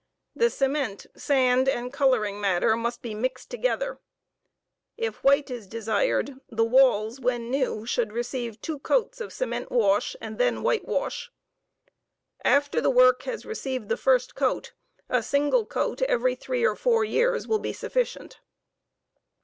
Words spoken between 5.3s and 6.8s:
is desired, the